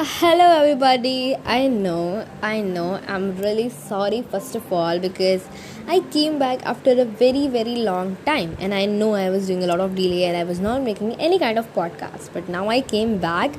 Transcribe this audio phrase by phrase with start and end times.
[0.00, 1.34] Hello, everybody.
[1.44, 5.44] I know, I know, I'm really sorry, first of all, because
[5.88, 9.64] I came back after a very, very long time, and I know I was doing
[9.64, 12.32] a lot of delay and I was not making any kind of podcast.
[12.32, 13.50] But now I came back.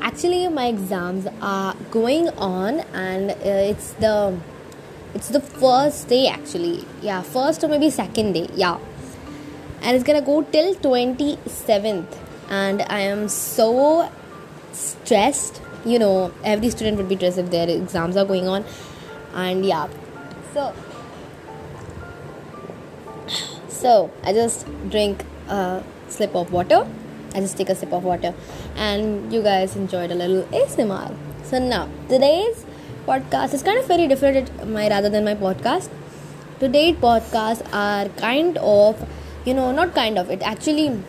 [0.00, 4.38] Actually, my exams are going on, and uh, it's the
[5.12, 8.78] it's the first day actually yeah first or maybe second day yeah
[9.80, 12.16] and it's gonna go till 27th
[12.48, 14.10] and i am so
[14.72, 18.64] stressed you know every student would be stressed if their exams are going on.
[19.34, 19.88] And yeah.
[20.52, 20.72] So
[23.68, 26.86] so i just drink a sip of water.
[27.34, 28.34] I just take a sip of water.
[28.76, 31.14] And you guys enjoyed a little asmr
[31.48, 32.64] so now today's
[33.06, 35.90] podcast is kind of very different my rather than my podcast.
[36.58, 39.06] Today's podcasts are kind of
[39.44, 41.02] you know not kind of it actually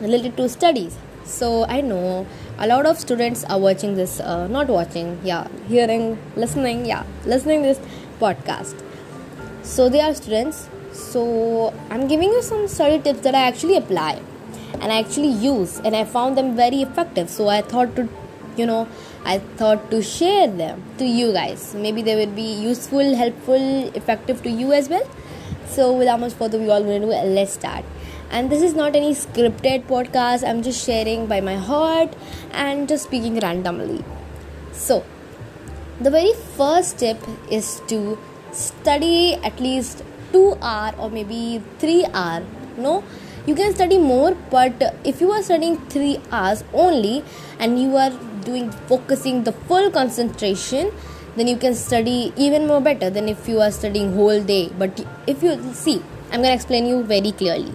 [0.00, 0.98] related to studies.
[1.24, 2.26] So i know
[2.58, 7.62] a lot of students are watching this uh, not watching yeah hearing listening yeah listening
[7.62, 7.80] this
[8.20, 8.82] podcast.
[9.62, 10.68] So they are students.
[10.92, 14.20] So i'm giving you some study tips that i actually apply
[14.80, 17.30] and i actually use and i found them very effective.
[17.30, 18.08] So i thought to
[18.56, 18.88] you know
[19.24, 21.74] i thought to share them to you guys.
[21.74, 25.08] Maybe they will be useful helpful effective to you as well.
[25.66, 27.84] So without much further we all going to do let's start
[28.30, 30.46] and this is not any scripted podcast.
[30.48, 32.14] I'm just sharing by my heart
[32.52, 34.04] and just speaking randomly.
[34.72, 35.04] So
[36.00, 37.18] the very first tip
[37.50, 38.18] is to
[38.52, 42.42] study at least 2 hour or maybe 3 hour.
[42.76, 43.02] No
[43.46, 47.24] you can study more but if you are studying 3 hours only
[47.58, 48.10] and you are
[48.44, 50.92] doing focusing the full concentration
[51.36, 54.70] then you can study even more better than if you are studying whole day.
[54.78, 57.74] But if you see i'm going to explain you very clearly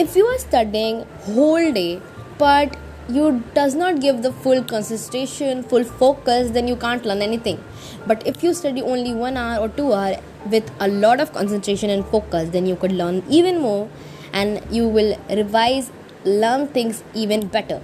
[0.00, 2.00] if you are studying whole day
[2.38, 2.76] but
[3.08, 7.62] you does not give the full concentration full focus then you can't learn anything.
[8.06, 10.16] But if you study only one hour or two hour
[10.50, 13.88] with a lot of concentration and focus then you could learn even more
[14.32, 15.90] and you will revise
[16.24, 17.80] learn things even better.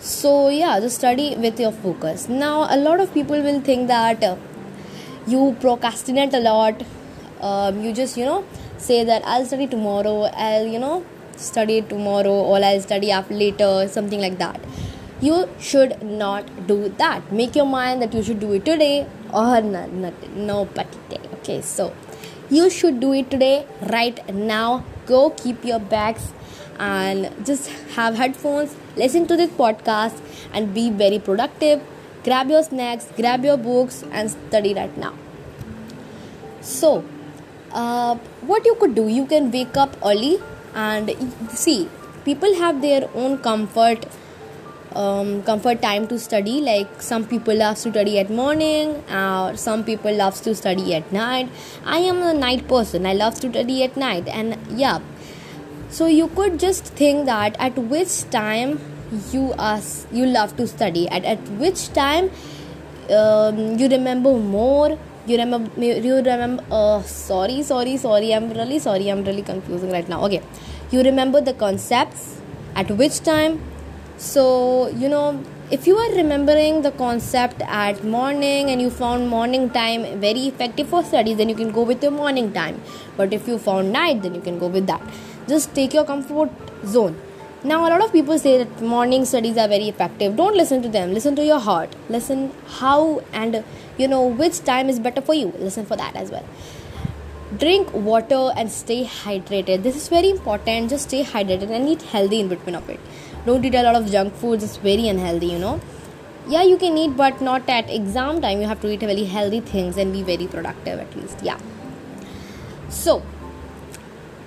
[0.00, 2.28] So yeah just study with your focus.
[2.28, 4.36] Now a lot of people will think that uh,
[5.26, 6.82] you procrastinate a lot.
[7.40, 8.44] Um, you just you know
[8.78, 11.04] say that i'll study tomorrow i'll you know
[11.38, 14.60] study tomorrow or I'll study after later, something like that.
[15.20, 17.32] You should not do that.
[17.32, 21.20] Make your mind that you should do it today or not, not no day.
[21.34, 21.92] Okay, so
[22.50, 24.84] you should do it today, right now.
[25.06, 26.32] Go keep your bags
[26.78, 30.20] and just have headphones, listen to this podcast,
[30.52, 31.82] and be very productive.
[32.24, 35.14] Grab your snacks, grab your books, and study right now.
[36.60, 37.04] So,
[37.72, 40.38] uh, what you could do, you can wake up early
[40.86, 41.12] and
[41.64, 41.88] see
[42.24, 44.06] people have their own comfort
[44.94, 46.60] um, comfort time to study.
[46.60, 50.94] Like some people love to study at morning or uh, some people loves to study
[50.94, 51.48] at night.
[51.84, 53.06] I am a night person.
[53.06, 54.28] I love to study at night.
[54.28, 55.00] And yeah.
[55.90, 58.80] So you could just think that at which time
[59.32, 59.80] you are
[60.12, 61.08] you love to study.
[61.08, 62.30] At, at which time
[63.10, 64.98] um, you remember more.
[65.26, 68.34] You remember you remember uh, sorry sorry sorry.
[68.34, 69.08] I'm really sorry.
[69.10, 70.24] I'm really confusing right now.
[70.26, 70.42] Okay
[70.90, 72.40] you remember the concepts
[72.74, 73.60] at which time?
[74.16, 79.68] So you know if you are remembering the concept at morning and you found morning
[79.68, 82.80] time very effective for studies then you can go with your morning time.
[83.16, 85.02] But if you found night then you can go with that.
[85.46, 86.50] Just take your comfort
[86.86, 87.20] zone.
[87.64, 90.36] Now a lot of people say that morning studies are very effective.
[90.36, 91.12] Don't listen to them.
[91.12, 91.94] Listen to your heart.
[92.08, 93.62] Listen how and
[93.98, 95.52] you know which time is better for you.
[95.58, 96.44] Listen for that as well
[97.56, 99.82] drink water and stay hydrated.
[99.82, 100.90] This is very important.
[100.90, 103.00] Just stay hydrated and eat healthy in between of it.
[103.46, 104.62] Don't eat a lot of junk foods.
[104.62, 105.80] It's very unhealthy you know.
[106.46, 108.60] Yeah you can eat but not at exam time.
[108.60, 111.38] You have to eat very healthy things and be very productive at least.
[111.42, 111.58] Yeah.
[112.90, 113.22] So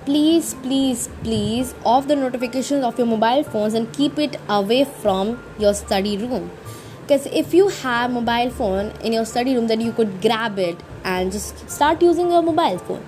[0.04, 5.42] please please please off the notifications of your mobile phones and keep it away from
[5.58, 6.50] your study room.
[7.00, 10.76] Because if you have mobile phone in your study room then you could grab it
[11.04, 13.04] and just start using your mobile phone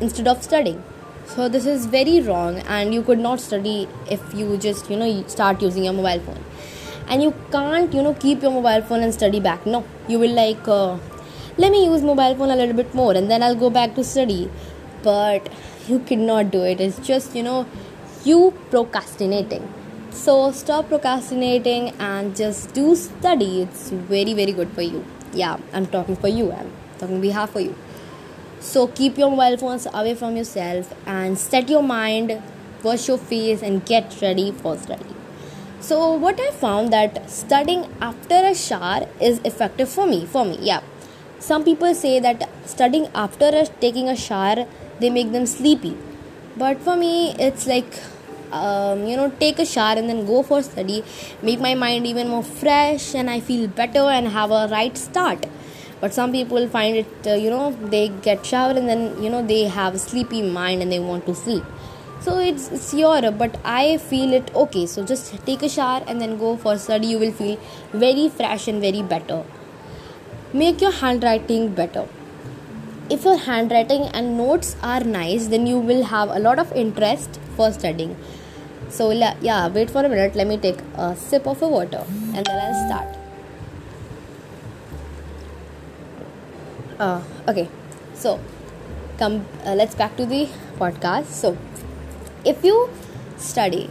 [0.00, 0.82] instead of studying.
[1.26, 5.26] So this is very wrong and you could not study if you just you know
[5.26, 6.44] start using your mobile phone.
[7.08, 9.66] And you can't you know keep your mobile phone and study back.
[9.66, 10.98] No you will like uh,
[11.58, 14.04] let me use mobile phone a little bit more and then i'll go back to
[14.04, 14.50] study.
[15.02, 15.48] But
[15.88, 16.80] you cannot do it.
[16.80, 17.66] It's just you know
[18.24, 19.68] you procrastinating.
[20.10, 23.62] So stop procrastinating and just do study.
[23.62, 25.04] It's very very good for you.
[25.32, 26.50] Yeah i'm talking for you
[26.96, 27.74] i'm talking behalf for you
[28.60, 32.40] so keep your mobile phones away from yourself and set your mind
[32.82, 35.16] wash your face and get ready for study
[35.86, 40.24] so what I found that studying after a shower is effective for me.
[40.26, 40.80] For me, yeah.
[41.38, 44.66] Some people say that studying after a, taking a shower
[44.98, 45.96] they make them sleepy,
[46.56, 48.00] but for me it's like
[48.50, 51.04] um, you know take a shower and then go for study,
[51.42, 55.46] make my mind even more fresh and I feel better and have a right start.
[56.00, 59.42] But some people find it uh, you know they get shower and then you know
[59.42, 61.64] they have a sleepy mind and they want to sleep.
[62.20, 66.20] So it's, it's your but i feel it okay so just take a shower and
[66.20, 67.58] then go for study you will feel
[67.92, 69.44] very fresh and very better.
[70.52, 72.06] Make your handwriting better.
[73.10, 77.38] If your handwriting and notes are nice then you will have a lot of interest
[77.56, 78.16] for studying.
[78.88, 80.34] So yeah wait for a minute.
[80.34, 82.04] Let me take a sip of a water
[82.34, 83.25] and then i'll start
[86.98, 87.68] uh, okay.
[88.14, 88.40] So
[89.18, 90.48] come uh, let's back to the
[90.78, 91.26] podcast.
[91.26, 91.56] So
[92.44, 92.90] if you
[93.36, 93.90] study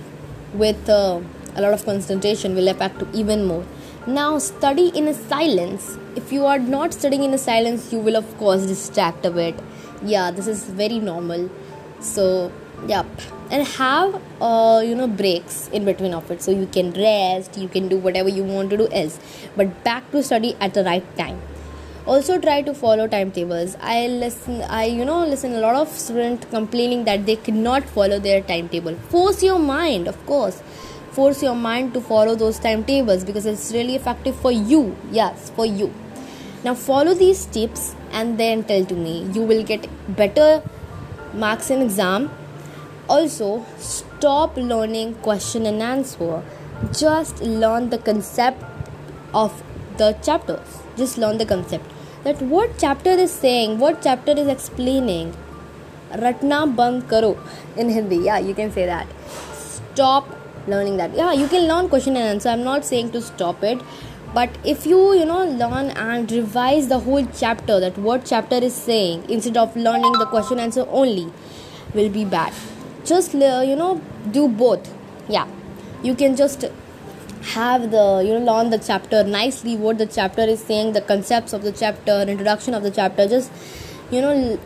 [0.54, 1.22] with uh,
[1.56, 3.66] a lot of concentration will affect to even more.
[4.08, 5.98] Now study in a silence.
[6.16, 9.56] If you are not studying in a silence you will of course distract a bit.
[10.04, 11.50] Yeah this is very normal.
[12.00, 12.52] So
[12.88, 13.06] yep
[13.52, 16.42] and have uh, you know breaks in between of it.
[16.42, 19.20] So you can rest you can do whatever you want to do else.
[19.56, 21.42] But back to study at the right time
[22.08, 23.76] also try to follow timetables.
[23.82, 28.20] I listen i you know listen a lot of students complaining that they cannot follow
[28.20, 28.96] their timetable.
[29.14, 30.62] Force your mind of course.
[31.12, 34.96] Force your mind to follow those timetables because it's really effective for you.
[35.12, 35.94] Yes for you.
[36.64, 39.24] Now follow these tips and then tell to me.
[39.34, 40.62] You will get better
[41.34, 42.30] marks in exam.
[43.10, 46.44] Also stop learning question and answer.
[46.92, 48.64] Just learn the concept
[49.34, 49.64] of
[49.98, 50.80] the chapters.
[50.98, 51.95] Just learn the concept
[52.26, 55.36] that what chapter is saying, what chapter is explaining.
[56.22, 57.38] Ratna band karo
[57.78, 58.18] in Hindi.
[58.18, 59.08] Yeah, you can say that.
[59.54, 60.28] Stop
[60.68, 61.16] learning that.
[61.16, 62.50] Yeah, you can learn question and answer.
[62.50, 63.80] I'm not saying to stop it.
[64.34, 68.74] But if you, you know, learn and revise the whole chapter, that what chapter is
[68.74, 71.32] saying, instead of learning the question answer only,
[71.94, 72.52] will be bad.
[73.06, 74.02] Just, you know,
[74.32, 74.94] do both.
[75.30, 75.48] Yeah,
[76.04, 76.66] you can just
[77.54, 81.54] have the you know learn the chapter nicely what the chapter is saying the concepts
[81.54, 83.52] of the chapter introduction of the chapter just
[84.12, 84.58] you know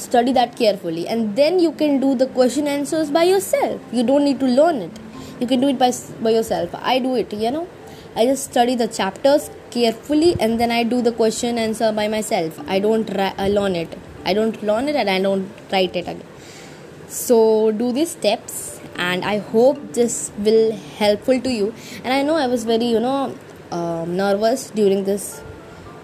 [0.00, 1.06] study that carefully.
[1.06, 3.80] And then you can do the question answers by yourself.
[3.92, 4.98] You don't need to learn it.
[5.40, 6.74] You can do it by, by yourself.
[6.74, 7.68] I do it you know.
[8.16, 12.58] I just study the chapters carefully and then i do the question answer by myself.
[12.66, 13.96] I don't ri- I uh, learn it.
[14.24, 16.22] I don't learn it and i don't write it again.
[17.08, 21.74] So do these steps and i hope this will helpful to you.
[22.04, 23.34] And i know i was very you know
[23.70, 25.40] um, nervous during this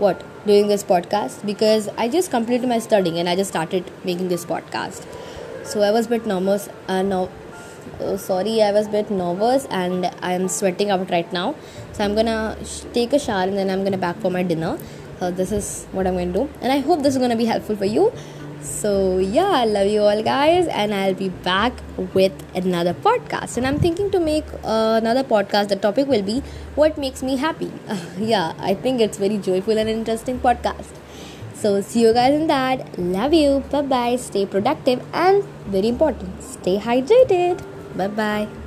[0.05, 4.29] what during this podcast because i just completed my studying and i just started making
[4.29, 5.07] this podcast.
[5.65, 7.31] So i was a bit nervous uh, no
[8.01, 11.55] oh, sorry i was a bit nervous and i'm sweating out right now.
[11.93, 14.79] So i'm gonna sh- take a shower and then i'm gonna back for my dinner.
[15.19, 16.49] So this is what i'm to do.
[16.61, 18.13] And i hope this is to be helpful for you
[18.67, 21.73] so, yeah, I love you all, guys, and I'll be back
[22.15, 23.57] with another podcast.
[23.57, 25.69] And I'm thinking to make uh, another podcast.
[25.69, 26.41] The topic will be
[26.75, 27.73] what makes me happy.
[27.89, 30.93] Uh, yeah, I think it's very joyful and interesting podcast.
[31.55, 32.99] So, see you guys in that.
[32.99, 33.65] Love you.
[33.71, 34.17] Bye bye.
[34.17, 37.63] Stay productive and very important, stay hydrated.
[37.97, 38.66] Bye bye.